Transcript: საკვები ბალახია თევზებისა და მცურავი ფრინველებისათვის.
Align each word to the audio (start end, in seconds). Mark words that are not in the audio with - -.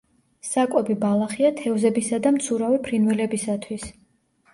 საკვები 0.51 0.95
ბალახია 1.03 1.51
თევზებისა 1.59 2.19
და 2.23 2.31
მცურავი 2.37 2.81
ფრინველებისათვის. 2.89 3.87